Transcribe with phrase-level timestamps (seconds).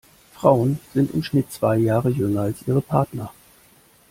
[0.33, 3.31] Frauen sind im Schnitt zwei Jahre jünger als ihre Partner.